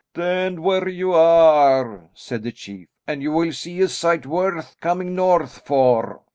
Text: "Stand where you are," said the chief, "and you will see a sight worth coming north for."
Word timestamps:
"Stand 0.15 0.63
where 0.63 0.87
you 0.89 1.13
are," 1.13 2.09
said 2.15 2.41
the 2.41 2.51
chief, 2.51 2.87
"and 3.05 3.21
you 3.21 3.31
will 3.31 3.51
see 3.53 3.79
a 3.81 3.87
sight 3.87 4.25
worth 4.25 4.75
coming 4.81 5.13
north 5.13 5.59
for." 5.63 6.21